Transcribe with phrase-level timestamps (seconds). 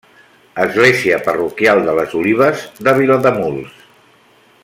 [0.61, 3.87] Església parroquial de Les Olives, de Vilademuls.